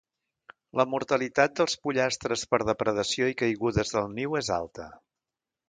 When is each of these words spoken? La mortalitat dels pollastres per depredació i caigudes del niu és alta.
La 0.79 0.85
mortalitat 0.93 1.53
dels 1.59 1.75
pollastres 1.83 2.47
per 2.55 2.61
depredació 2.71 3.29
i 3.35 3.39
caigudes 3.43 3.95
del 3.99 4.11
niu 4.17 4.43
és 4.43 4.53
alta. 4.61 4.91